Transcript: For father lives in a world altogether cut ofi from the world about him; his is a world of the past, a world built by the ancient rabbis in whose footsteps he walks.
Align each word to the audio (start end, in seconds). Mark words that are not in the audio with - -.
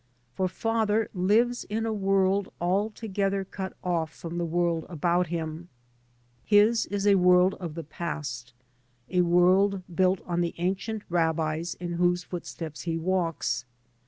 For 0.33 0.47
father 0.47 1.11
lives 1.13 1.63
in 1.65 1.85
a 1.85 1.93
world 1.93 2.51
altogether 2.59 3.43
cut 3.45 3.73
ofi 3.83 4.09
from 4.09 4.39
the 4.39 4.45
world 4.47 4.83
about 4.89 5.27
him; 5.27 5.69
his 6.43 6.87
is 6.87 7.05
a 7.05 7.13
world 7.21 7.53
of 7.59 7.75
the 7.75 7.83
past, 7.83 8.51
a 9.11 9.21
world 9.21 9.83
built 9.95 10.25
by 10.25 10.37
the 10.37 10.55
ancient 10.57 11.03
rabbis 11.07 11.75
in 11.79 11.93
whose 12.01 12.23
footsteps 12.23 12.81
he 12.81 12.97
walks. 12.97 13.63